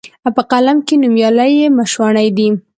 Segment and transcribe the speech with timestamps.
[0.35, 2.47] په قلم کښي نومیالي یې مشواڼي دي